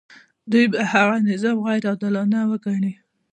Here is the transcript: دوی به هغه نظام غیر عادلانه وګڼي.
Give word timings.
دوی 0.51 0.65
به 0.71 0.79
هغه 0.91 1.17
نظام 1.29 1.57
غیر 1.65 1.83
عادلانه 1.89 2.39
وګڼي. 2.49 2.93